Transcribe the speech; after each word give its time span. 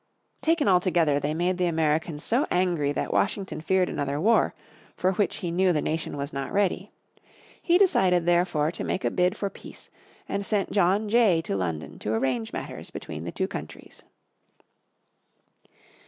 Taken 0.41 0.67
altogether 0.67 1.19
they 1.19 1.35
made 1.35 1.59
the 1.59 1.67
Americans 1.67 2.23
so 2.23 2.47
angry 2.49 2.91
that 2.91 3.13
Washington 3.13 3.61
feared 3.61 3.87
another 3.87 4.19
war, 4.19 4.55
for 4.97 5.11
which 5.11 5.35
he 5.45 5.51
knew 5.51 5.71
the 5.71 5.79
nation 5.79 6.17
was 6.17 6.33
not 6.33 6.51
ready. 6.51 6.89
He 7.61 7.77
decided 7.77 8.25
therefore 8.25 8.71
to 8.71 8.83
make 8.83 9.05
a 9.05 9.11
bid 9.11 9.37
for 9.37 9.51
peace, 9.51 9.91
and 10.27 10.43
sent 10.43 10.71
John 10.71 11.07
Jay 11.07 11.39
to 11.43 11.55
London 11.55 11.99
to 11.99 12.15
arrange 12.15 12.51
matters 12.51 12.89
between 12.89 13.25
the 13.25 13.31
two 13.31 13.47
countries. 13.47 14.01